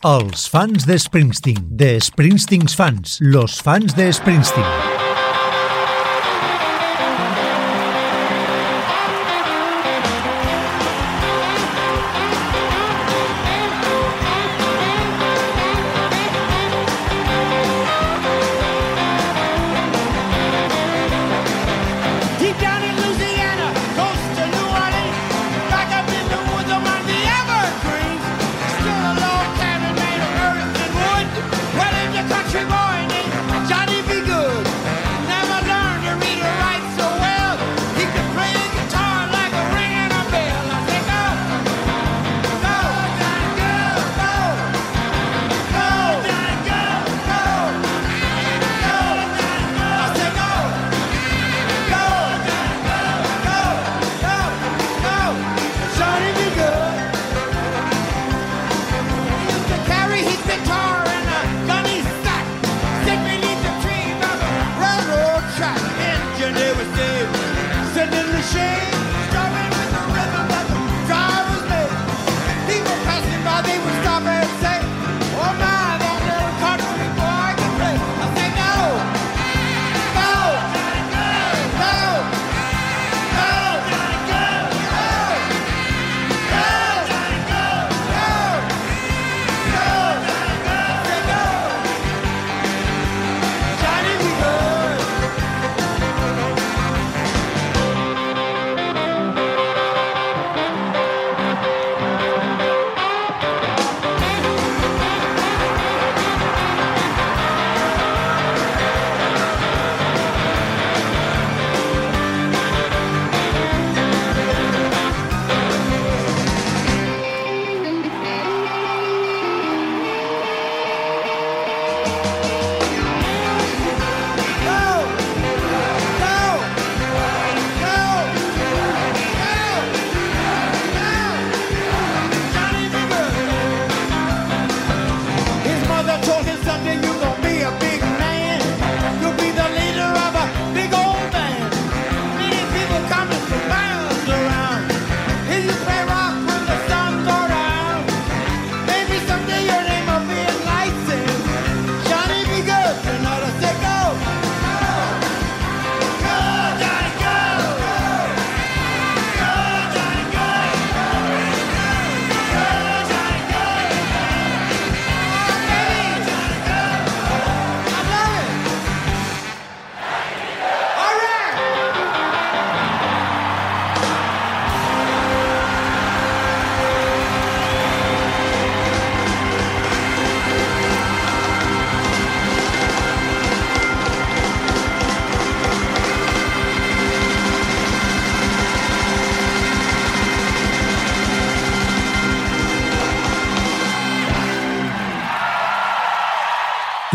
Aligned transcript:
Els 0.00 0.46
fans 0.48 0.86
de 0.88 0.94
Springsteen, 0.96 1.66
de 1.76 1.90
Springsteen's 2.00 2.72
fans, 2.72 3.18
los 3.20 3.60
fans 3.60 3.92
de 3.92 4.08
Springsteen. 4.16 5.09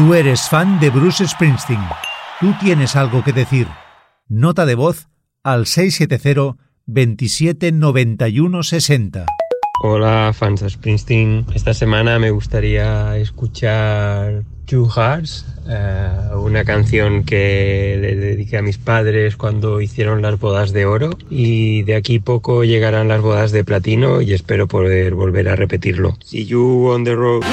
Tú 0.06 0.14
eres 0.14 0.48
fan 0.50 0.80
de 0.80 0.92
Bruce 0.92 1.28
Springsteen. 1.28 1.82
Tú 2.40 2.54
tienes 2.62 2.96
algo 2.96 3.24
que 3.24 3.34
decir. 3.34 3.68
Nota 4.28 4.68
de 4.68 4.76
voz 4.76 5.08
al 5.42 5.66
670 5.66 6.58
27 6.86 7.72
91 7.72 8.62
60. 8.62 9.26
Hola 9.82 10.32
fans 10.32 10.62
de 10.62 10.70
Springsteen. 10.70 11.48
Esta 11.56 11.74
semana 11.74 12.20
me 12.20 12.30
gustaría 12.30 13.18
escuchar 13.18 14.44
Two 14.66 14.88
Hearts, 14.96 15.48
eh, 15.68 16.10
una 16.36 16.64
canción 16.66 17.24
que 17.24 17.98
le 18.00 18.16
dediqué 18.16 18.60
a 18.60 18.62
mis 18.62 18.78
padres 18.78 19.36
cuando 19.38 19.82
hicieron 19.82 20.22
las 20.22 20.40
bodas 20.40 20.72
de 20.72 20.86
oro 20.86 21.18
y 21.32 21.82
de 21.82 21.96
aquí 21.96 22.20
poco 22.20 22.64
llegarán 22.64 23.08
las 23.08 23.22
bodas 23.22 23.52
de 23.52 23.64
platino 23.64 24.22
y 24.22 24.34
espero 24.34 24.68
poder 24.68 25.16
volver 25.16 25.50
a 25.50 25.56
repetirlo. 25.56 26.16
See 26.24 26.46
you 26.46 26.90
on 26.92 27.04
the 27.06 27.16
road. 27.16 27.44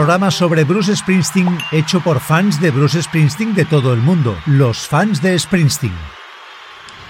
Programa 0.00 0.30
sobre 0.30 0.64
Bruce 0.64 0.96
Springsteen 0.96 1.58
hecho 1.72 2.00
por 2.00 2.20
fans 2.20 2.58
de 2.58 2.70
Bruce 2.70 3.02
Springsteen 3.02 3.54
de 3.54 3.66
todo 3.66 3.92
el 3.92 4.00
mundo, 4.00 4.34
los 4.46 4.88
fans 4.88 5.20
de 5.20 5.38
Springsteen. 5.38 5.92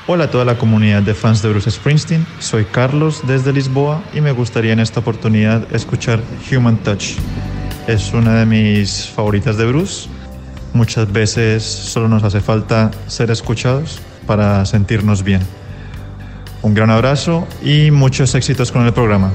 Hola 0.09 0.25
a 0.25 0.31
toda 0.33 0.45
la 0.45 0.59
comunidad 0.59 1.01
de 1.01 1.15
fans 1.15 1.41
de 1.41 1.51
Bruce 1.51 1.71
Springsteen, 1.71 2.27
soy 2.41 2.65
Carlos 2.65 3.23
desde 3.29 3.53
Lisboa 3.53 4.03
y 4.13 4.21
me 4.21 4.33
gustaría 4.33 4.73
en 4.73 4.81
esta 4.81 4.99
oportunidad 4.99 5.73
escuchar 5.73 6.21
Human 6.51 6.79
Touch. 6.79 7.13
Es 7.87 8.13
una 8.13 8.35
de 8.35 8.47
mis 8.47 9.07
favoritas 9.07 9.57
de 9.57 9.67
Bruce. 9.67 10.09
Muchas 10.73 11.13
veces 11.13 11.63
solo 11.63 12.09
nos 12.09 12.25
hace 12.25 12.41
falta 12.41 12.91
ser 13.07 13.31
escuchados 13.31 14.01
para 14.27 14.67
sentirnos 14.67 15.23
bien. 15.23 15.43
Un 16.61 16.75
gran 16.75 16.91
abrazo 16.91 17.47
y 17.63 17.93
muchos 17.93 18.35
éxitos 18.35 18.73
con 18.73 18.85
el 18.85 18.93
programa. 18.93 19.31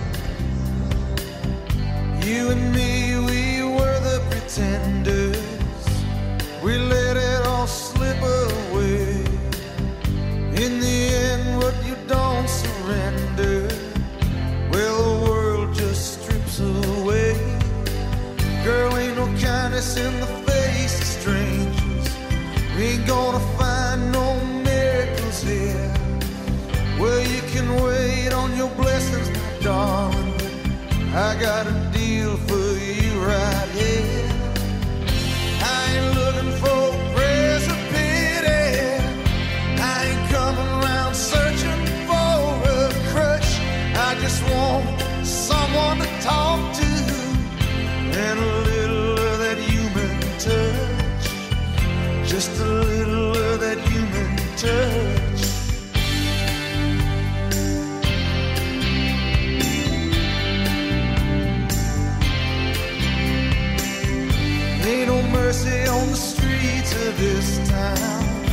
this 67.17 67.69
time, 67.69 68.45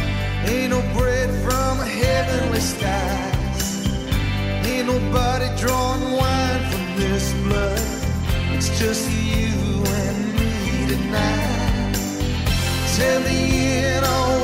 Ain't 0.47 0.71
no 0.71 0.81
bread 0.97 1.31
from 1.45 1.79
heavenly 1.79 2.61
skies. 2.61 3.89
Ain't 4.67 4.87
nobody 4.87 5.49
drawing 5.57 6.13
wine 6.13 6.63
from 6.71 6.97
this 6.97 7.33
blood. 7.45 7.81
It's 8.55 8.69
just 8.79 9.11
you 9.11 9.85
and 9.85 10.35
me 10.37 10.87
tonight. 10.89 11.95
Tell 12.97 13.21
me 13.23 13.79
it 13.79 14.05
all. 14.05 14.42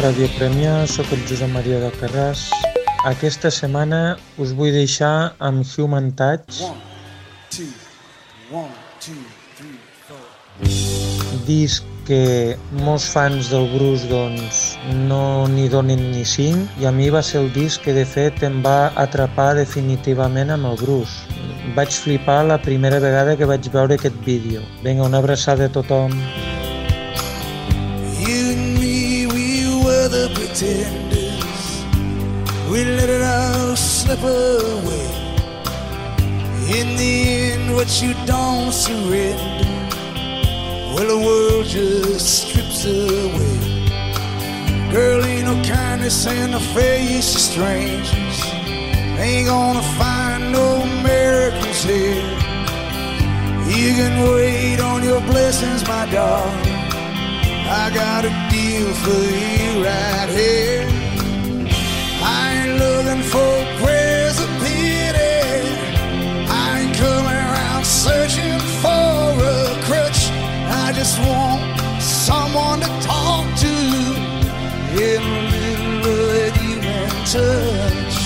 Radio 0.00 0.30
Premià, 0.38 0.86
sóc 0.88 1.10
el 1.12 1.20
Josep 1.28 1.50
Maria 1.52 1.76
de 1.82 1.90
Carràs. 2.00 2.46
Aquesta 3.04 3.50
setmana 3.52 4.16
us 4.40 4.54
vull 4.56 4.72
deixar 4.72 5.34
amb 5.44 5.60
Human 5.76 6.08
Touch. 6.16 6.62
One, 6.64 6.80
two, 7.52 7.68
one, 8.48 8.72
two, 9.04 9.20
three. 9.58 9.76
Disc 11.44 11.84
que 12.08 12.56
molts 12.80 13.10
fans 13.12 13.50
del 13.52 13.68
Bruce 13.74 14.08
doncs, 14.08 14.62
no 15.10 15.44
n'hi 15.52 15.68
donen 15.68 16.06
ni 16.14 16.24
cinc 16.24 16.80
i 16.80 16.88
a 16.88 16.92
mi 16.96 17.10
va 17.12 17.20
ser 17.20 17.42
el 17.44 17.52
disc 17.52 17.84
que 17.84 17.92
de 17.92 18.06
fet 18.08 18.40
em 18.48 18.62
va 18.64 18.94
atrapar 19.04 19.52
definitivament 19.60 20.56
amb 20.56 20.72
el 20.72 20.80
Bruce. 20.80 21.28
Vaig 21.76 21.92
flipar 21.92 22.46
la 22.48 22.56
primera 22.62 23.04
vegada 23.04 23.36
que 23.36 23.52
vaig 23.52 23.68
veure 23.76 24.00
aquest 24.00 24.16
vídeo. 24.24 24.64
Vinga, 24.80 25.04
una 25.12 25.20
abraçada 25.20 25.68
a 25.68 25.76
tothom. 25.76 26.16
Pretenders 30.34 31.84
We 32.70 32.84
let 32.84 33.08
it 33.08 33.22
all 33.22 33.76
slip 33.76 34.22
away 34.22 35.08
In 36.78 36.96
the 36.96 37.12
end, 37.52 37.74
what 37.74 37.90
you 38.02 38.14
don't 38.26 38.72
surrender 38.72 39.70
Well, 40.94 41.06
the 41.06 41.18
world 41.18 41.66
just 41.66 42.48
strips 42.48 42.84
away. 42.84 43.80
Girl, 44.90 45.24
ain't 45.24 45.44
no 45.44 45.54
kindness 45.62 46.26
in 46.26 46.50
the 46.50 46.60
face 46.60 47.34
of 47.34 47.40
strangers. 47.40 48.40
Ain't 49.18 49.46
gonna 49.46 49.82
find 49.96 50.52
no 50.52 50.84
miracles 51.02 51.84
here. 51.84 52.24
You 53.68 53.94
can 53.94 54.34
wait 54.34 54.80
on 54.80 55.04
your 55.04 55.20
blessings, 55.20 55.86
my 55.86 56.10
darling. 56.10 56.79
I 57.72 57.88
got 57.94 58.24
a 58.24 58.32
deal 58.50 58.92
for 58.94 59.22
you 59.30 59.84
right 59.84 60.28
here. 60.28 60.88
I 62.20 62.66
ain't 62.66 62.78
looking 62.80 63.22
for 63.22 63.52
prayers 63.80 64.40
of 64.40 64.48
pity. 64.58 65.70
I 66.50 66.80
ain't 66.80 66.96
coming 66.96 67.38
around 67.46 67.86
searching 67.86 68.58
for 68.82 68.88
a 68.88 69.78
crutch. 69.86 70.30
I 70.82 70.92
just 70.96 71.16
want 71.20 71.62
someone 72.02 72.80
to 72.80 72.90
talk 73.06 73.46
to 73.62 73.74
in 74.98 75.22
a 75.22 75.42
little 75.54 76.26
that 76.34 76.54
you 76.66 76.76
can 76.80 77.08
touch. 77.30 78.16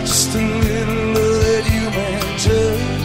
Just 0.00 0.34
a 0.34 0.38
little 0.38 1.14
that 1.14 1.64
you 1.72 1.90
can 1.90 2.38
touch. 2.40 2.97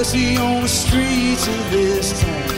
Mercy 0.00 0.34
on 0.38 0.62
the 0.62 0.68
streets 0.68 1.46
of 1.46 1.70
this 1.70 2.22
town. 2.22 2.50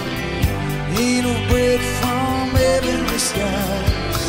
Ain't 0.96 1.26
no 1.26 1.34
bread 1.50 1.80
from 1.98 2.50
heavenly 2.54 3.18
skies. 3.18 4.20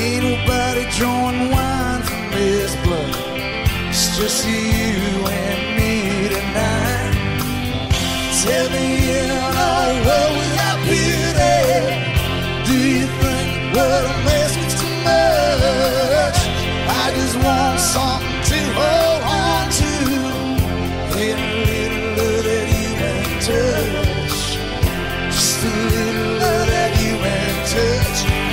Ain't 0.00 0.24
nobody 0.24 0.84
drawing 0.96 1.50
wine 1.50 2.02
from 2.08 2.30
this 2.30 2.74
blood. 2.84 3.14
It's 3.90 4.16
just 4.16 4.46
you 4.48 4.96
and 5.28 5.60
me 5.76 5.92
tonight. 6.34 7.16
Tell 8.40 8.66
me 8.70 8.86
in 9.20 9.30
a 9.30 9.46
world 10.06 10.34
without 10.40 10.78
pity, 10.88 11.76
do 12.68 12.76
you 12.96 13.06
think 13.20 13.76
what 13.76 14.02
I'm 14.12 14.28
asking 14.40 14.72
too 14.80 14.96
much? 15.10 16.38
I 16.88 17.04
just 17.18 17.36
want 17.44 17.78
something 17.78 18.35
little 25.66 26.66
that 26.72 26.92
you 27.02 27.16
can 27.18 27.66
touch. 27.66 28.45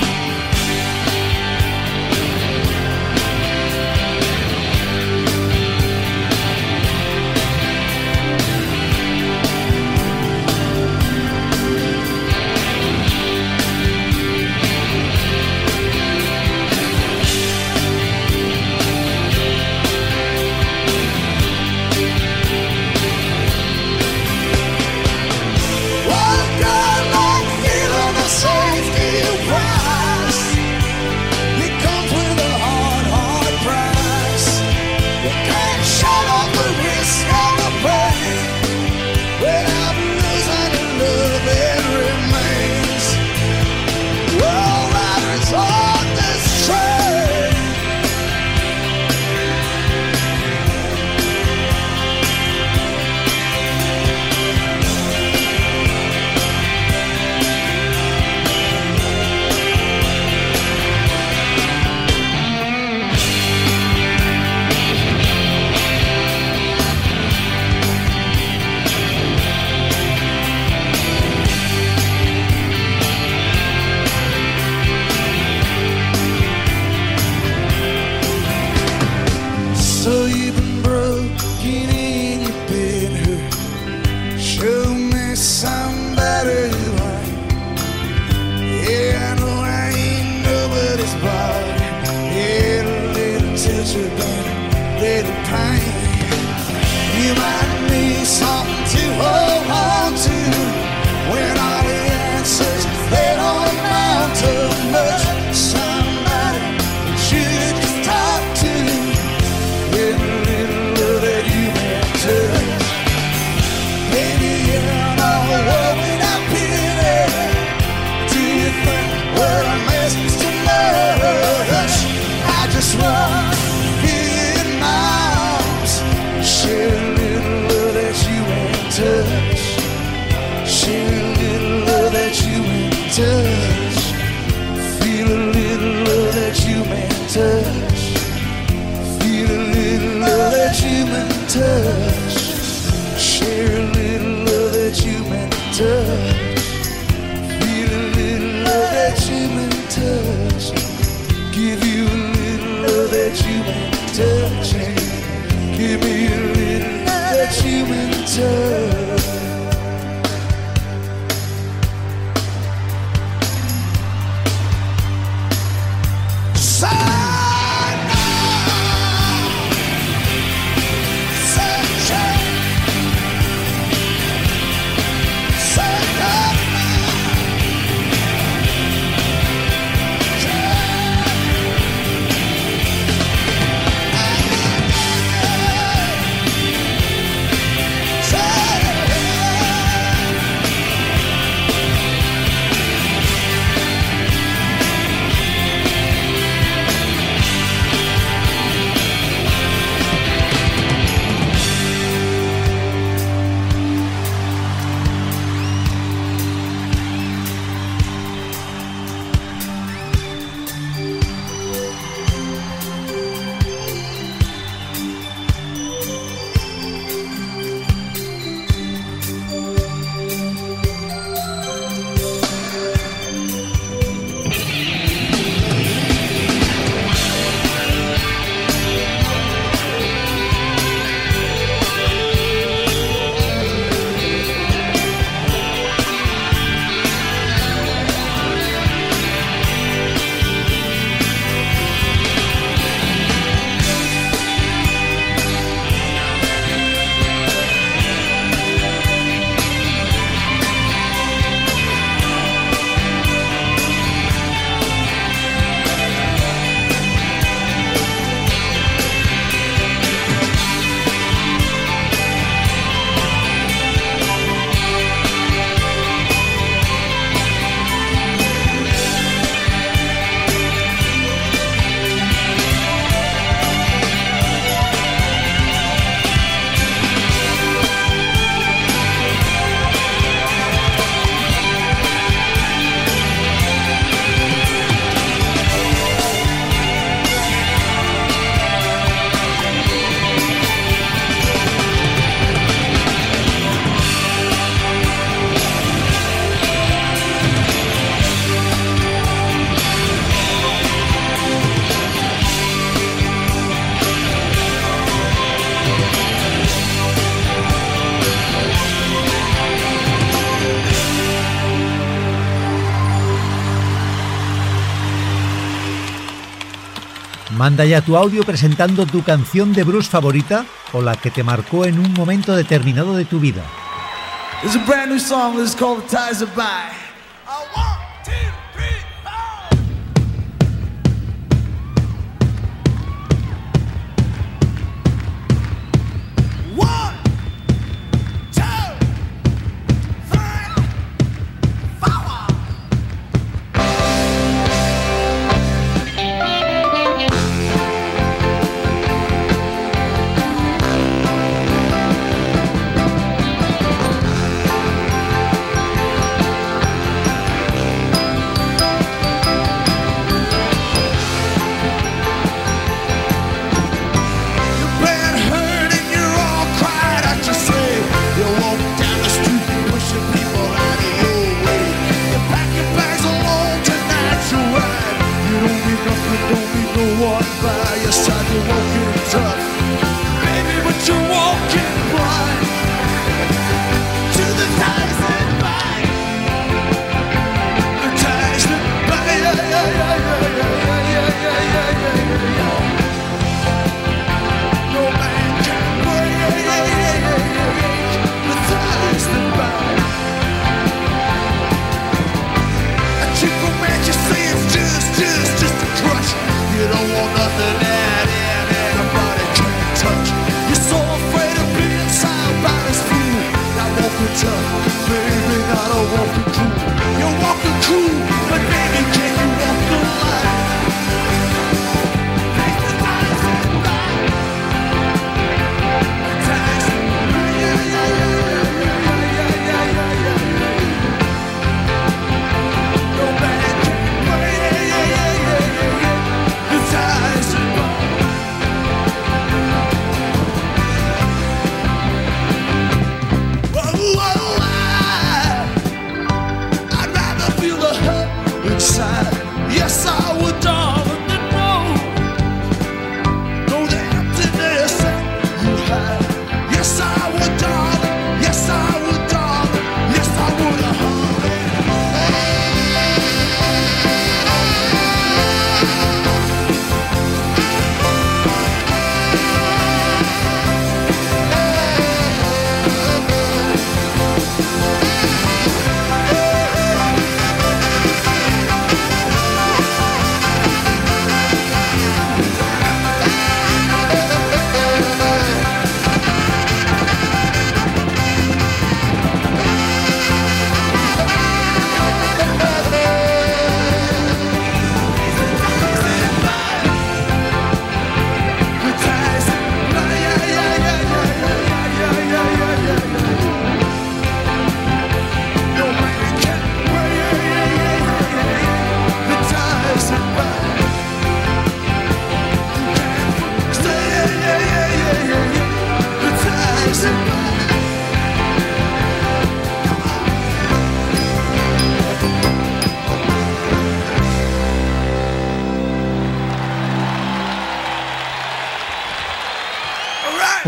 Manda 317.64 317.86
ya 317.86 318.02
tu 318.02 318.18
audio 318.18 318.44
presentando 318.44 319.06
tu 319.06 319.24
canción 319.24 319.72
de 319.72 319.86
Bruce 319.86 320.10
favorita 320.10 320.66
o 320.92 321.02
la 321.02 321.16
que 321.16 321.32
te 321.32 321.44
marcó 321.44 321.86
en 321.86 321.98
un 321.98 322.12
momento 322.12 322.54
determinado 322.54 323.16
de 323.16 323.24
tu 323.24 323.40
vida. 323.40 323.64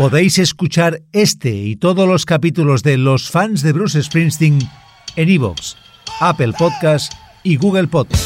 Podéis 0.08 0.38
escuchar 0.38 1.02
este 1.10 1.52
y 1.52 1.74
todos 1.74 2.06
los 2.06 2.24
capítulos 2.26 2.84
de 2.84 2.96
Los 2.96 3.28
fans 3.28 3.60
de 3.62 3.72
Bruce 3.72 4.00
Springsteen 4.00 4.60
en 5.16 5.28
iVoox, 5.28 5.74
Apple 6.20 6.52
Podcast 6.56 7.12
y 7.42 7.56
Google 7.56 7.88
Podcast. 7.88 8.25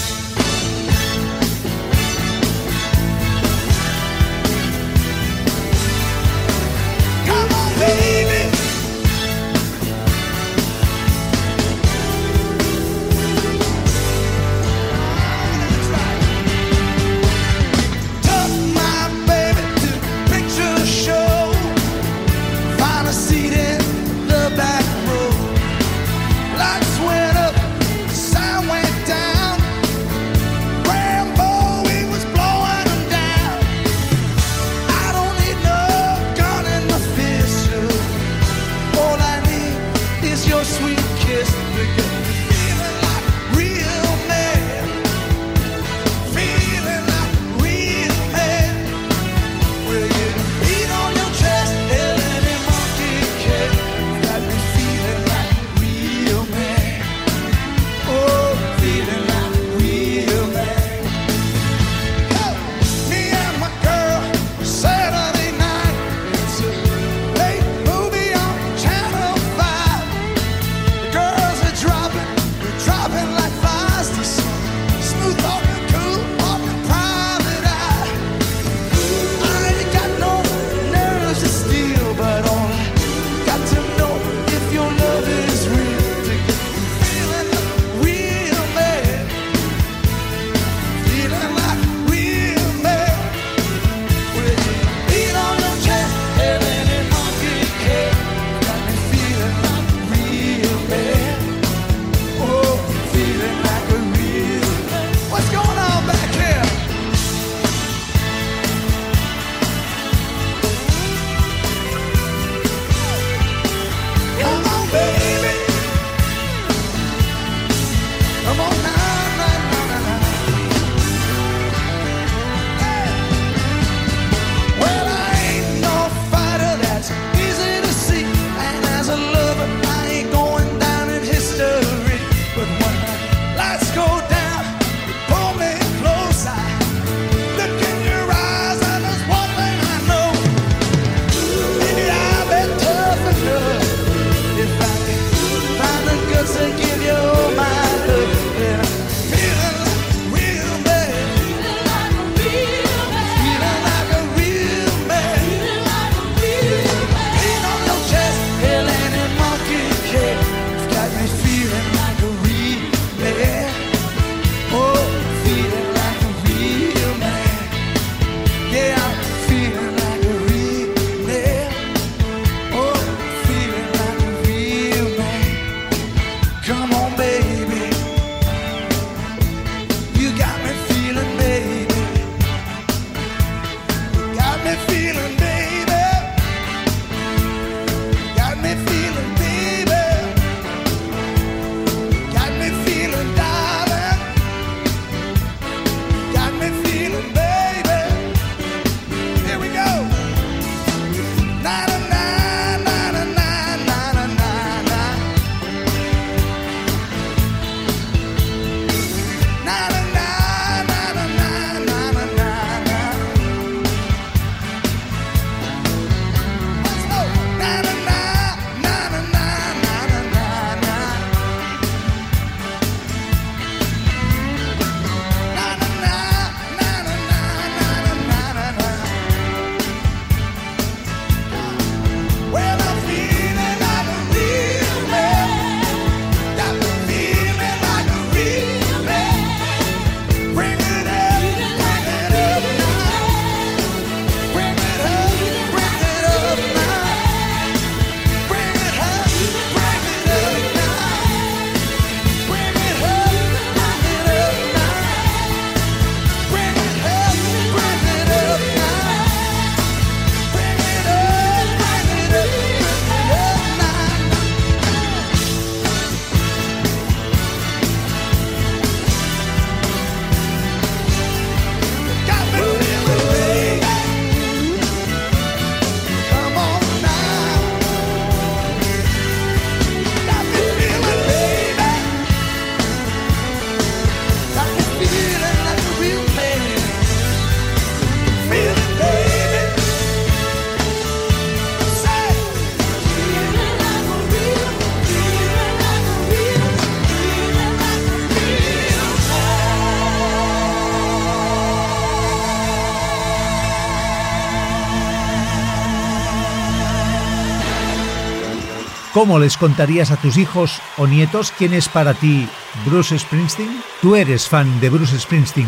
¿Cómo 309.13 309.41
les 309.41 309.57
contarías 309.57 310.13
a 310.13 310.17
tus 310.17 310.37
hijos 310.37 310.81
o 310.97 311.09
nietos 311.09 311.53
quién 311.59 311.75
es 311.75 311.89
para 311.89 312.15
ti 312.15 312.49
Bruce 312.87 313.19
Springsteen? 313.19 313.83
Tú 314.01 314.15
eres 314.15 314.47
fan 314.47 314.81
de 314.81 314.89
Bruce 314.89 315.19
Springsteen. 315.19 315.67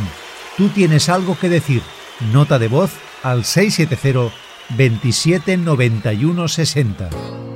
Tú 0.57 0.69
tienes 0.69 1.09
algo 1.09 1.37
que 1.37 1.49
decir. 1.49 1.83
Nota 2.33 2.61
de 2.61 2.69
voz 2.69 2.93
al 3.25 3.45
670 3.45 4.33
27 4.77 5.57
91 5.57 6.47
60. 6.47 7.52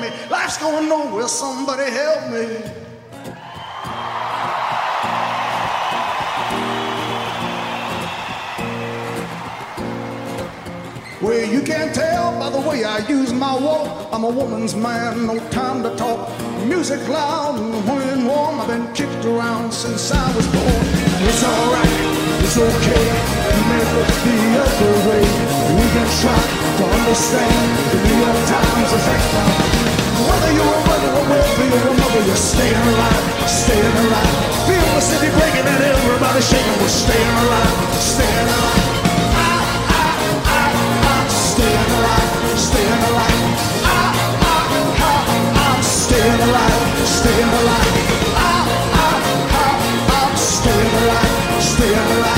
Me. 0.00 0.10
Life's 0.30 0.58
going 0.58 0.88
nowhere, 0.88 1.28
somebody 1.28 1.90
help 1.90 2.30
me. 2.30 2.44
Well, 11.20 11.44
you 11.44 11.62
can't 11.62 11.94
tell 11.94 12.38
by 12.38 12.50
the 12.50 12.60
way 12.68 12.84
I 12.84 12.98
use 13.08 13.32
my 13.32 13.54
walk. 13.58 14.08
I'm 14.12 14.24
a 14.24 14.30
woman's 14.30 14.74
man, 14.74 15.26
no 15.26 15.38
time 15.50 15.82
to 15.82 15.94
talk. 15.96 16.28
Music 16.64 17.06
loud 17.08 17.58
and 17.58 17.88
when 17.88 18.26
warm. 18.26 18.60
I've 18.60 18.68
been 18.68 18.92
kicked 18.94 19.24
around 19.24 19.72
since 19.72 20.12
I 20.12 20.36
was 20.36 20.46
born. 20.46 20.84
It's 21.28 21.44
alright 21.44 22.18
it's 22.48 22.56
okay 22.56 23.08
to 23.44 23.60
make 23.68 23.92
it 24.00 24.08
the 24.24 24.38
other 24.64 24.94
way. 25.08 25.24
We 25.76 25.84
can 25.92 26.08
try 26.22 26.40
to 26.78 26.84
understand 26.96 27.68
the 27.92 27.98
York 28.16 28.48
Times 28.48 28.92
effect. 28.94 29.87
Whether 30.26 30.52
you're 30.52 30.66
a 30.66 30.82
brother 30.86 31.10
or 31.18 31.24
whether 31.30 31.66
you're 31.70 31.88
a 31.88 31.94
mother, 31.94 32.22
you're 32.26 32.36
staying 32.36 32.74
alive, 32.74 33.24
staying 33.46 33.96
alive. 34.02 34.34
Feel 34.66 34.88
the 34.98 35.00
city 35.00 35.30
breaking 35.30 35.66
and 35.66 35.82
everybody 35.94 36.40
shaking. 36.42 36.76
We're 36.82 36.88
staying 36.90 37.34
alive, 37.44 37.76
staying 38.02 38.48
alive. 38.56 38.86
I, 39.38 39.54
I, 39.94 40.10
I, 40.58 40.64
I'm 41.14 41.28
staying 41.30 41.90
alive, 41.98 42.58
staying 42.58 43.02
alive. 43.10 43.42
I, 43.86 44.02
I, 44.42 44.58
I, 45.06 45.14
I'm 45.70 45.82
staying 45.82 46.40
alive, 46.48 46.82
staying 47.06 47.52
alive. 47.60 47.94
I, 48.34 48.58
I, 48.98 49.10
I, 49.54 49.70
I'm 50.18 50.34
staying 50.36 50.94
alive, 51.02 51.62
staying 51.62 52.08
alive. 52.18 52.37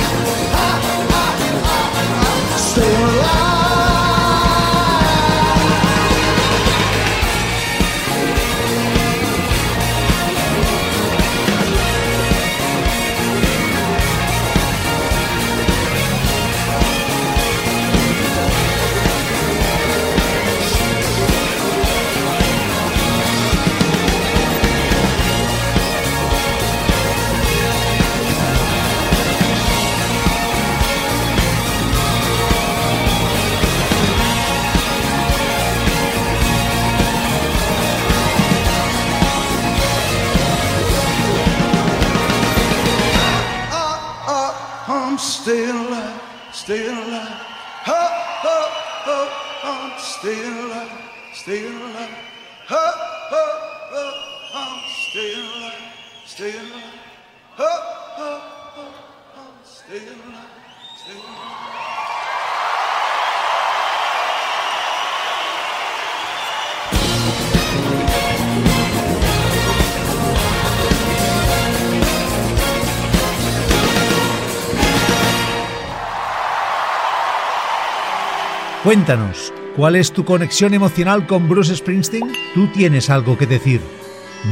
Cuéntanos, 78.91 79.55
¿cuál 79.76 79.95
es 79.95 80.11
tu 80.11 80.24
conexión 80.24 80.74
emocional 80.74 81.24
con 81.28 81.49
Bruce 81.49 81.76
Springsteen? 81.76 82.32
¿Tú 82.55 82.66
tienes 82.72 83.09
algo 83.09 83.38
que 83.38 83.47
decir? 83.47 83.80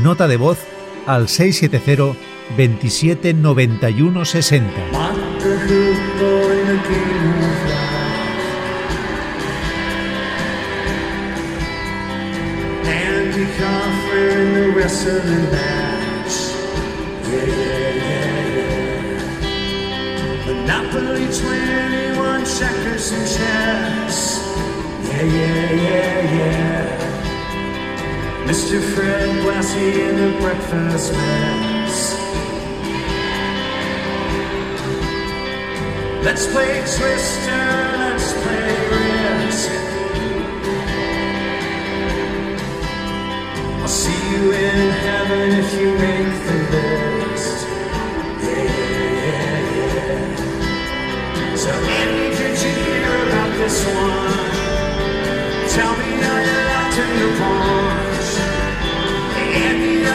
Nota 0.05 0.29
de 0.29 0.37
voz 0.37 0.59
al 1.09 1.29
670 1.29 2.17
27 2.57 3.35
91 3.35 4.25
60. 4.25 4.73
Andy 12.85 13.47
Kaufman 13.59 14.39
and 14.39 14.55
the 14.55 14.71
wrestling 14.73 15.51
match. 15.51 16.55
Yeah, 17.29 17.45
yeah, 17.45 17.91
yeah, 17.97 18.55
yeah. 19.35 19.65
Monopoly 20.47 21.27
21 21.27 22.45
checkers 22.45 23.11
and 23.11 23.27
chess. 23.27 23.88
Yeah, 25.19 25.25
yeah, 25.25 25.73
yeah, 25.73 26.31
yeah. 26.39 26.87
Mr. 28.47 28.81
Fred 28.95 29.29
Blassie 29.43 30.09
and 30.09 30.17
the 30.17 30.31
breakfast 30.41 31.13
mess. 31.13 32.15
Let's 36.23 36.47
play 36.47 36.73
Twister, 36.83 37.65
let's 37.99 38.33
play 38.43 38.71
Risk. 38.95 39.71
I'll 43.83 43.89
see 43.89 44.21
you 44.31 44.53
in 44.53 44.91
heaven 45.03 45.51
if 45.59 45.69
you 45.81 45.89
make 45.99 46.35
the 46.47 46.59
list. 46.77 47.67
Yeah, 48.45 48.71
yeah, 48.71 49.59
yeah, 49.75 49.99
yeah. 51.35 51.57
So, 51.57 51.71
Andy, 51.73 52.27
did 52.37 52.55
you 52.63 52.73
hear 52.85 53.11
about 53.27 53.51
this 53.59 53.79
one? 53.85 54.48
Tell 55.79 55.95
me 55.97 56.11
how 56.25 56.39
you 56.49 56.59
locked 56.73 56.99
in 56.99 57.11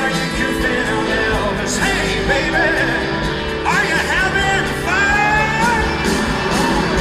are 0.01 0.11
you 0.17 0.27
goofing 0.37 0.87
Elvis? 1.39 1.75
Hey, 1.79 2.07
baby, 2.31 2.67
are 3.73 3.85
you 3.91 3.99
having 4.13 4.65
fun? 4.85 5.81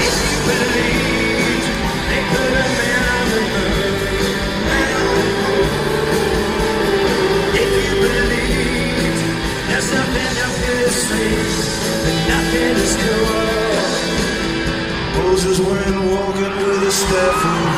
If 0.07 0.17
you 0.27 0.39
believe 0.51 1.65
they 2.11 2.23
a 2.63 2.67
man 2.79 3.03
on 3.17 3.27
the 3.35 3.43
moon. 3.53 3.97
If 7.63 7.73
you 7.85 7.93
believe 8.07 9.19
there's 9.69 9.91
nothing 9.99 10.35
nothing 12.31 12.77
is 12.87 12.95
cool. 13.03 13.43
Moses 15.17 15.59
went 15.61 15.99
walking 16.13 16.55
with 16.67 16.89
a 16.89 16.93
staff 16.93 17.72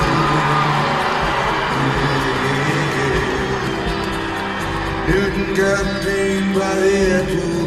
Got 5.06 6.02
pain 6.02 6.54
by 6.54 6.74
the 6.80 6.94
apple 7.18 7.64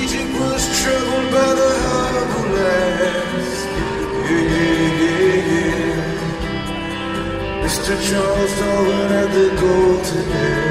Egypt 0.00 0.32
was 0.40 0.62
troubled 0.80 1.30
by 1.32 1.54
the. 1.54 1.68
Mr. 7.68 7.94
Charles 8.10 8.52
Darwin 8.58 9.08
had 9.08 9.30
the 9.32 9.48
gold 9.60 10.04
to 10.04 10.67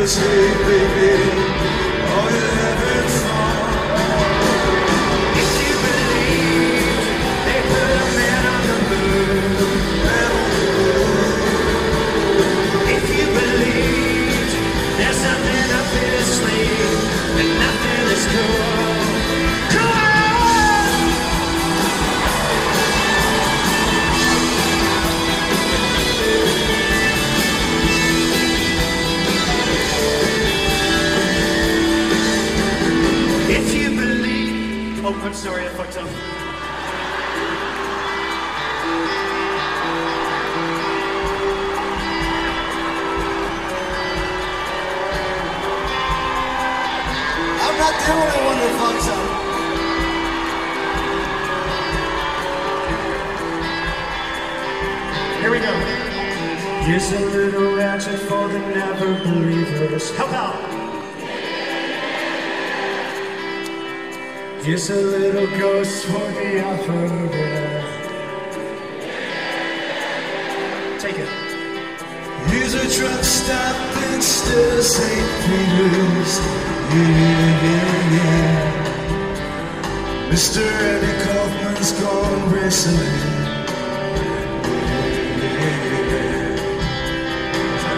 If 0.00 0.14
you 13.10 13.26
believe 13.26 14.50
there's 14.98 15.20
nothing 15.24 15.70
up 15.78 15.88
his 15.98 16.26
sleeve 16.38 17.38
and 17.40 17.48
nothing 17.58 18.12
is. 18.12 18.87
I'm 35.20 35.34
sorry, 35.34 35.66
I 35.66 35.68
fucked 35.70 35.96
up. 35.96 36.08
I'm 47.60 47.76
not 47.78 47.94
the 47.98 48.12
only 48.12 48.40
one 48.46 48.58
that 48.58 48.72
fucks 48.80 49.08
up. 49.10 49.24
Here 55.40 55.50
we 55.50 55.58
go. 55.58 55.72
Here's 56.86 57.12
a 57.12 57.20
little 57.26 57.76
ratchet 57.76 58.20
for 58.20 58.48
the 58.48 58.58
never 58.58 59.18
believers. 59.24 60.10
Help 60.16 60.32
out. 60.32 60.77
Here's 64.68 64.90
a 64.90 65.00
little 65.00 65.46
ghost 65.58 66.04
for 66.04 66.12
the 66.12 66.60
alphabet. 66.60 67.84
Take 71.00 71.18
it. 71.18 71.28
Here's 72.50 72.74
a 72.74 72.86
truck 72.94 73.24
stop 73.24 73.96
instead 74.12 74.78
of 74.78 74.84
St. 74.84 75.28
Peter's. 75.44 76.38
Yeah, 76.92 77.64
yeah, 77.64 78.16
yeah. 78.16 78.58
Mr. 80.32 80.60
Eddie 80.60 81.16
Kaufman's 81.24 81.92
gone 81.92 82.52
wrestling. 82.52 83.22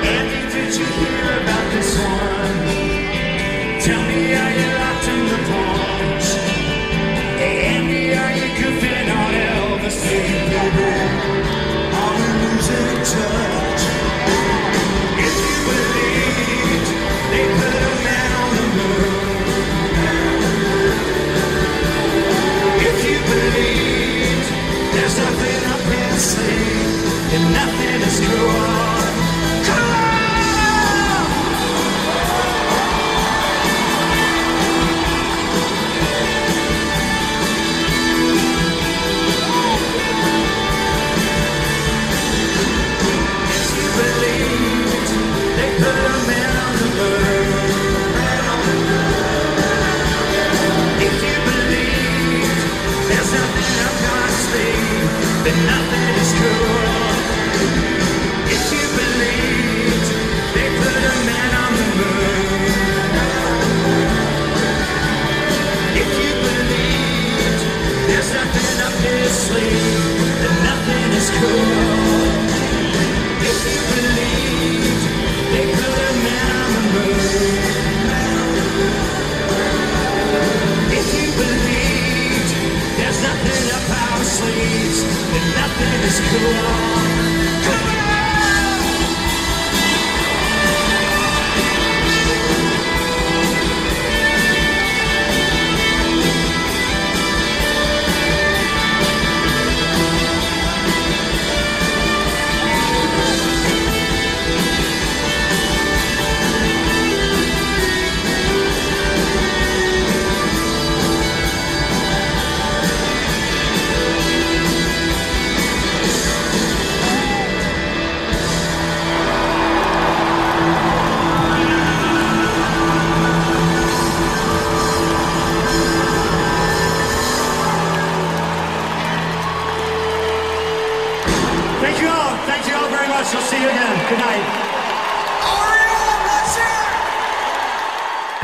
Andy, 0.06 0.42
did 0.54 0.70
you 0.78 0.86
hear 0.86 1.26
about 1.42 1.66
this 1.74 1.90
one? 1.98 2.58
Tell 3.80 4.02
me 4.06 4.20
how 4.30 4.50
you 4.50 4.79
up 26.20 26.36
and 27.32 27.52
nothing 27.54 28.02
is 28.02 28.20
cool. 28.20 28.99
Then 55.44 55.58
nothing 55.66 56.04
is. 56.22 56.32
If 58.54 58.64
you 58.76 58.84
believed 59.00 60.08
they 60.54 60.68
put 60.80 61.02
a 61.12 61.16
man 61.30 61.50
on 61.64 61.72
the 61.80 61.86
moon. 61.98 62.62
If 66.02 66.10
you 66.20 66.30
believed 66.48 67.60
there's 68.08 68.30
nothing 68.34 68.72
up 68.86 68.94
his 69.06 69.32
sleeve, 69.46 70.18
then 70.42 70.56
nothing 70.70 71.08
is 71.20 71.30
cool. 71.40 72.49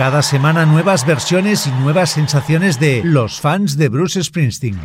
Cada 0.06 0.22
semana 0.22 0.64
nuevas 0.66 1.04
versiones 1.04 1.66
y 1.66 1.72
nuevas 1.72 2.10
sensaciones 2.10 2.78
de 2.78 3.02
los 3.02 3.40
fans 3.40 3.76
de 3.76 3.88
Bruce 3.88 4.22
Springsteen. 4.22 4.78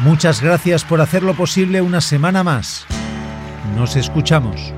Muchas 0.00 0.42
gracias 0.42 0.84
por 0.84 1.00
hacerlo 1.00 1.32
posible 1.32 1.80
una 1.80 2.02
semana 2.02 2.44
más. 2.44 2.84
Nos 3.74 3.96
escuchamos. 3.96 4.74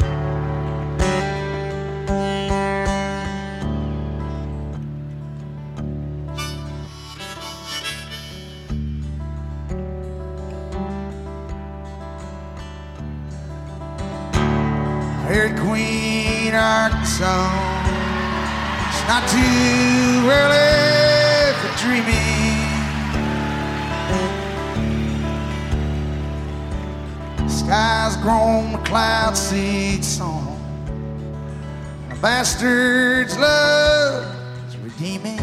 Bastard's 32.59 33.39
love 33.39 34.35
is 34.67 34.77
redeeming. 34.79 35.39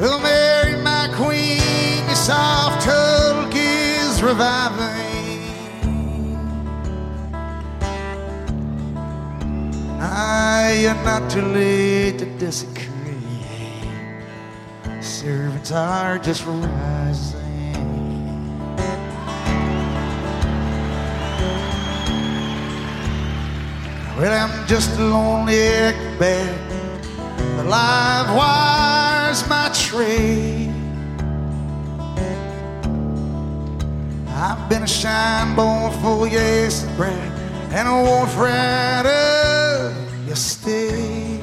Well, 0.00 0.18
Mary, 0.18 0.82
my 0.82 1.08
queen, 1.14 2.06
your 2.06 2.16
soft 2.16 2.84
hulk 2.84 3.52
is 3.54 4.20
reviving. 4.22 5.44
Ah, 10.00 10.72
you're 10.72 10.94
not 11.04 11.30
too 11.30 11.42
late 11.42 12.18
to 12.18 12.26
desecrate. 12.38 12.88
Servants 15.00 15.70
are 15.70 16.18
just 16.18 16.44
rising. 16.46 17.39
Well, 24.20 24.32
I'm 24.32 24.66
just 24.66 24.98
a 24.98 25.02
lonely 25.02 25.56
bear. 26.18 26.44
The 27.56 27.64
live 27.64 28.36
wire's 28.36 29.48
my 29.48 29.70
trade. 29.72 30.74
I've 34.28 34.68
been 34.68 34.82
a 34.82 34.86
shine 34.86 35.56
born 35.56 35.90
for 36.02 36.28
brag, 36.98 37.32
and 37.72 37.88
I 37.88 38.02
won't 38.02 38.30
fret 38.32 39.06
of 39.06 40.26
your 40.26 40.36
stay. 40.36 41.40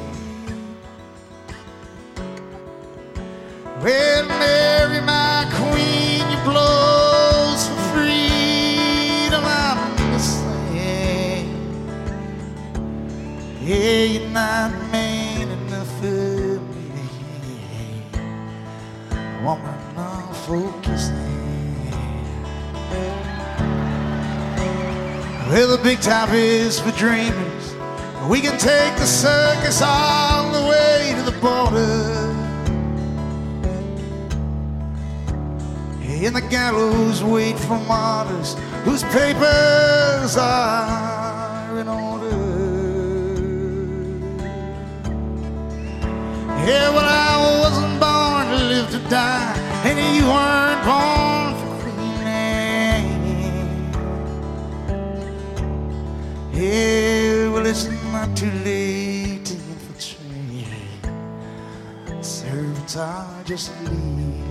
Well, 3.82 4.77
not 14.38 14.72
man 14.92 15.50
enough 15.50 15.90
for 16.00 16.60
me. 16.74 17.08
Woman, 19.44 19.80
I'm 19.98 20.34
focusing. 20.46 21.16
Well, 25.50 25.76
the 25.76 25.82
big 25.84 26.02
top 26.02 26.30
is 26.34 26.80
for 26.80 26.92
dreamers. 26.92 27.66
We 28.30 28.40
can 28.42 28.60
take 28.60 28.94
the 28.98 29.08
circus 29.08 29.82
all 29.84 30.52
the 30.52 30.70
way 30.70 31.16
to 31.18 31.24
the 31.32 31.38
border. 31.40 32.36
And 36.26 36.36
the 36.36 36.48
gallows 36.48 37.24
wait 37.24 37.58
for 37.58 37.80
martyrs 37.80 38.56
whose 38.86 39.02
papers 39.04 40.38
are 40.38 41.17
Yeah, 46.68 46.90
well, 46.90 47.08
I 47.08 47.60
wasn't 47.62 47.98
born 47.98 48.48
to 48.48 48.58
live 48.66 48.90
to 48.92 49.00
die, 49.10 49.56
and 49.86 49.98
you 49.98 50.28
weren't 50.28 50.84
born 50.84 51.56
for 51.60 51.70
queening. 51.80 53.06
Yeah, 56.52 57.54
well, 57.54 57.66
it's 57.66 57.88
not 58.12 58.36
too 58.36 58.52
late 58.66 59.46
to 59.46 59.54
infiltrate. 59.54 61.08
Servants 62.20 62.98
are 62.98 63.44
just 63.46 63.72
leaving. 63.86 64.44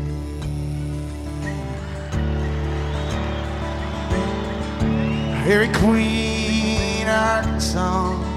Harry 5.45 5.69
Queen, 5.69 7.07
Arkansas. 7.07 8.36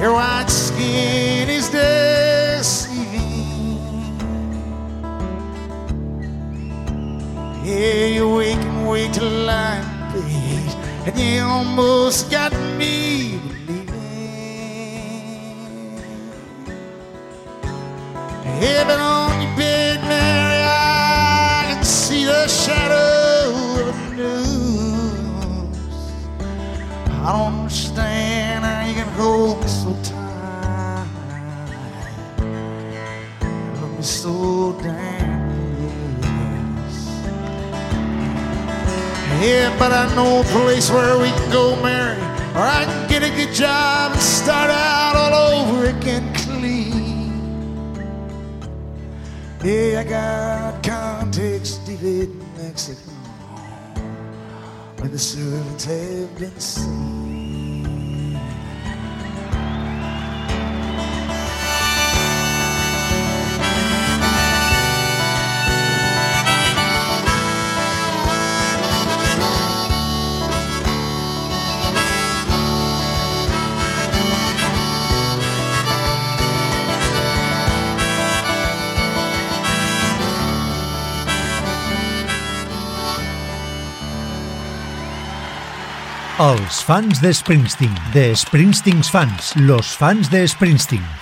Your 0.00 0.12
white 0.14 0.50
skin 0.50 1.48
is 1.48 1.68
deceiving. 1.68 3.02
Yeah, 7.64 8.06
you 8.06 8.28
wake 8.34 8.58
and 8.84 9.08
till 9.12 9.30
light 9.46 9.84
fades, 10.12 10.74
and 11.06 11.16
you 11.16 11.44
almost 11.44 12.30
got 12.30 12.52
me 12.76 13.38
believing. 13.38 13.88
Heaven 18.58 18.98
on 19.00 19.42
your 19.42 19.56
bed, 19.56 20.00
Mary, 20.02 20.62
I 20.64 21.64
can 21.68 21.84
see 21.84 22.24
the 22.24 22.48
shadow 22.48 23.88
of 23.88 23.96
a 23.96 24.16
noose. 24.16 25.78
I 27.24 27.32
don't 27.32 27.60
understand 27.60 28.64
how 28.64 28.84
you 28.86 28.94
can 28.94 29.08
hold 29.14 29.61
so 34.22 34.78
damn. 34.80 35.42
Yeah, 39.42 39.76
but 39.80 39.90
I 39.90 40.14
know 40.14 40.42
a 40.42 40.44
place 40.44 40.88
where 40.92 41.18
we 41.18 41.30
can 41.30 41.50
go, 41.50 41.74
Mary, 41.82 42.16
or 42.54 42.62
I 42.62 42.84
can 42.84 43.08
get 43.08 43.24
a 43.24 43.30
good 43.30 43.52
job 43.52 44.12
and 44.12 44.20
start 44.20 44.70
out 44.70 45.16
all 45.16 45.34
over 45.34 45.86
again 45.86 46.32
clean. 46.34 47.32
Yeah, 49.64 50.00
I 50.00 50.04
got 50.04 50.84
contacts 50.84 51.78
deep 51.78 52.02
in 52.02 52.38
Mexico 52.56 53.10
where 54.98 55.08
the 55.08 55.18
servants 55.18 55.84
have 55.84 56.38
been 56.38 56.60
seen. 56.60 57.21
Els 86.42 86.80
fans 86.82 87.20
de 87.22 87.30
Springsteen, 87.30 87.92
de 88.10 88.32
Springsteens 88.34 89.12
fans, 89.14 89.52
los 89.62 89.94
fans 89.94 90.26
de 90.32 90.42
Springsteen. 90.50 91.21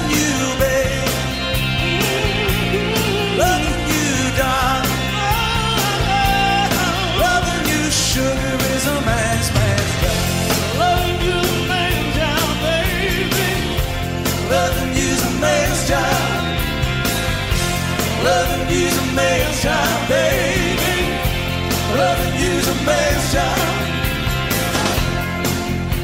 moonshine, 19.63 20.07
baby. 20.07 20.97
Loving 21.95 22.35
you's 22.41 22.67
a 22.67 22.75
moonshine. 22.87 23.89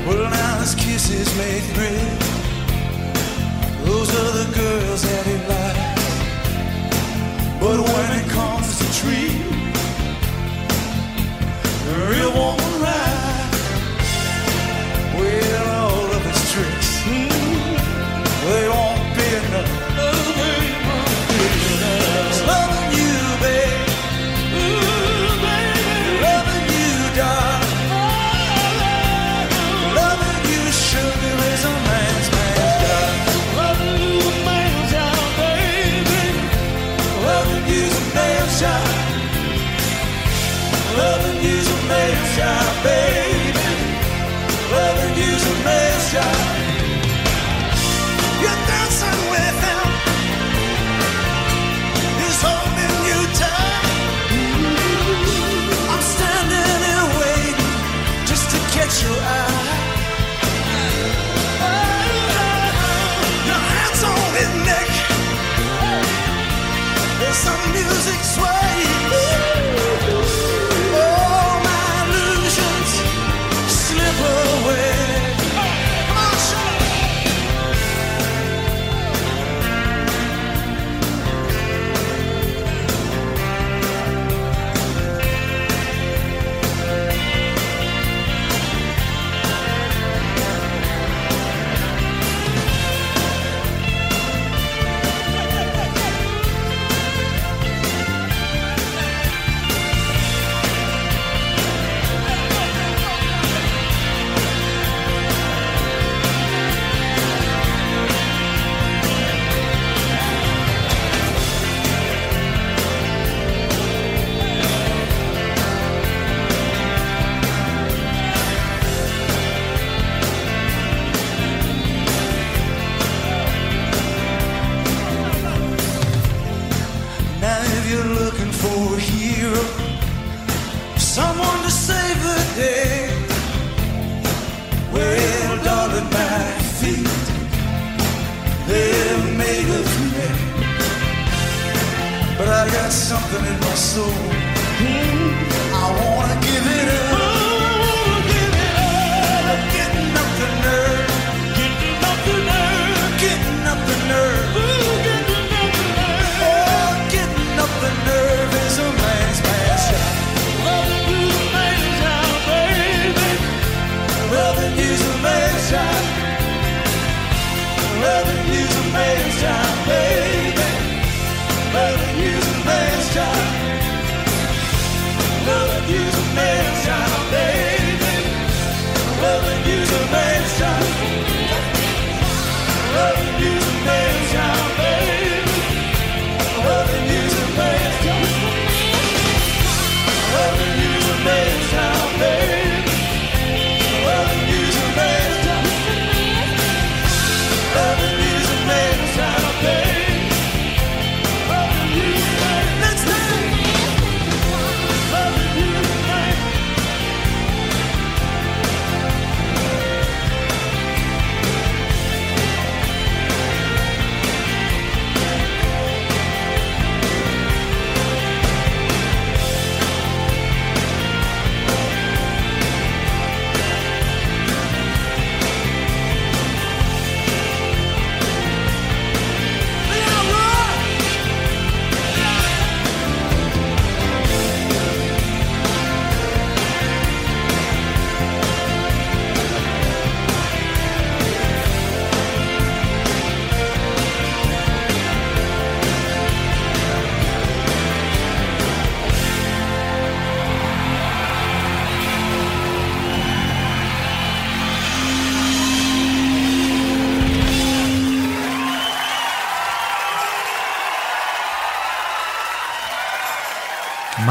Well, 0.06 0.30
now 0.30 0.60
his 0.60 0.76
kisses 0.76 1.36
make 1.38 1.74
bread. 1.74 2.22
Those 3.86 4.10
are 4.10 4.32
the 4.44 4.48
girls 4.56 5.02
that 5.04 5.26
he 5.26 5.38
likes. 5.48 6.06
But 7.60 7.80
when 7.80 8.20
it 8.20 8.30
comes 8.30 8.78
to 8.78 8.86
treat, 9.02 9.44
the 11.86 11.96
real 12.12 12.34
woman. 12.34 12.77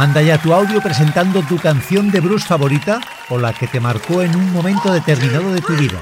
Manda 0.07 0.22
ya 0.22 0.38
tu 0.38 0.54
audio 0.54 0.80
presentando 0.80 1.42
tu 1.42 1.59
canción 1.59 2.12
de 2.12 2.20
blues 2.20 2.44
favorita 2.44 3.00
o 3.28 3.38
la 3.38 3.52
que 3.52 3.66
te 3.66 3.80
marcó 3.80 4.22
en 4.22 4.36
un 4.36 4.52
momento 4.52 4.92
determinado 4.92 5.52
de 5.52 5.61
tu 5.61 5.74
vida. 5.74 5.98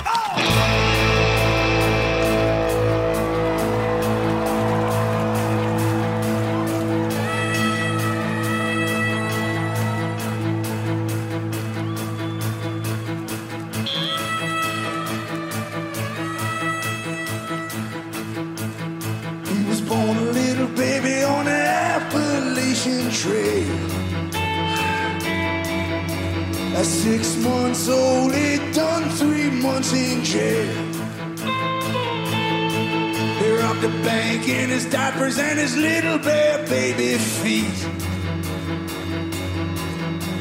bare 36.24 36.66
baby 36.66 37.18
feet. 37.18 37.78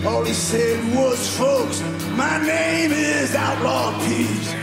All 0.05 0.23
he 0.23 0.33
said 0.33 0.79
was, 0.95 1.37
folks, 1.37 1.81
my 2.11 2.37
name 2.45 2.91
is 2.91 3.35
Outlaw 3.35 3.91
Pete. 4.05 4.55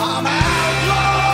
I'm 0.00 0.26
Outlaw. 0.26 1.31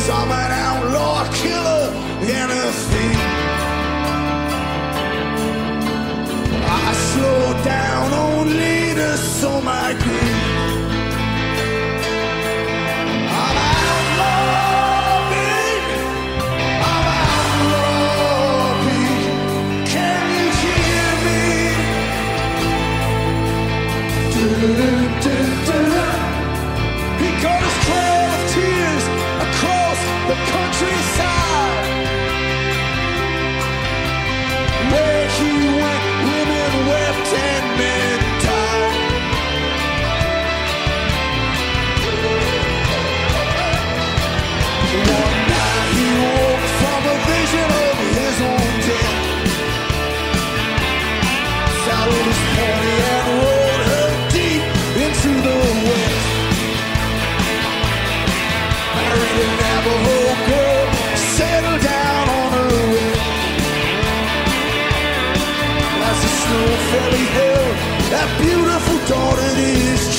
Cause 0.00 0.08
I'm 0.08 0.32
an 0.32 0.52
outlaw 0.52 1.30
killer 1.30 1.92
and 2.22 2.50
a 2.50 2.72
thief. 2.88 3.20
I 6.64 6.92
slow 7.10 7.62
down 7.62 8.12
only 8.14 8.94
to 8.94 9.16
sow 9.18 9.60
my 9.60 9.92
grief. 9.92 10.50
Thank 24.60 24.94
you. 24.94 24.99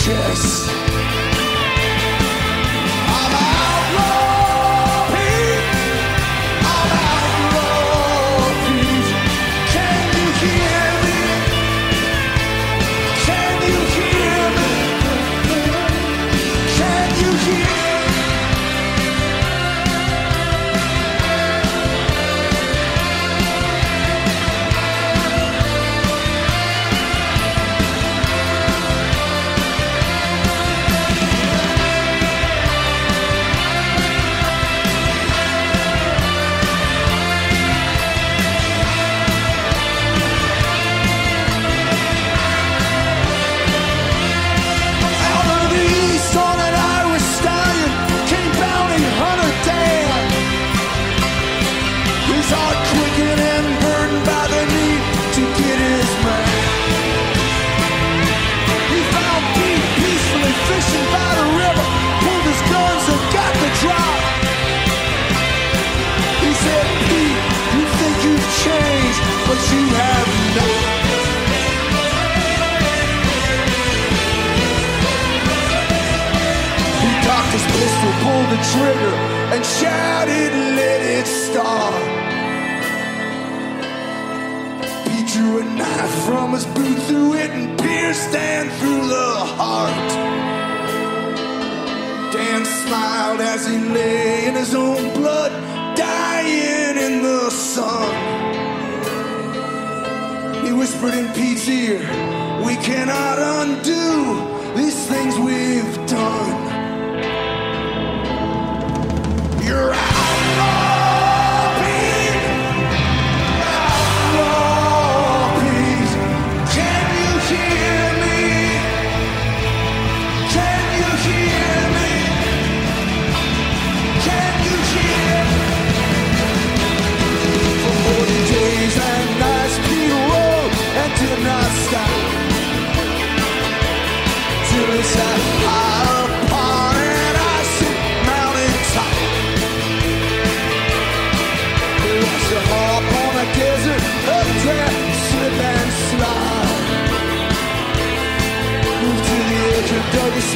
precious. 0.03 0.80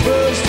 first 0.05 0.44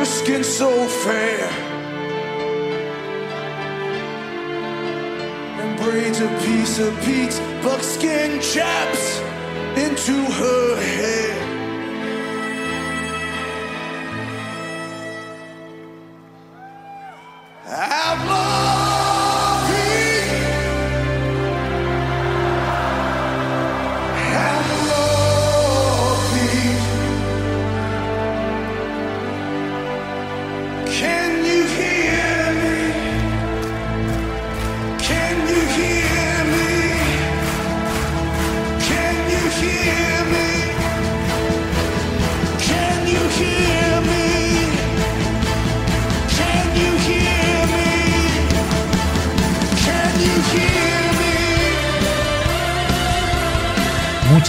Her 0.00 0.06
skin 0.06 0.42
so 0.42 0.88
fair. 0.88 1.46
And 5.60 5.78
braids 5.78 6.20
a 6.20 6.28
piece 6.46 6.78
of 6.78 6.98
Pete's 7.04 7.38
buckskin 7.62 8.40
chaps 8.40 9.20
Into 9.76 10.16
her 10.40 10.80
hair. 10.80 11.39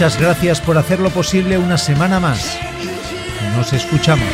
Muchas 0.02 0.20
gracias 0.20 0.60
por 0.60 0.76
hacerlo 0.78 1.10
posible 1.10 1.58
una 1.58 1.78
semana 1.78 2.18
más. 2.18 2.58
Nos 3.54 3.72
escuchamos. 3.72 4.26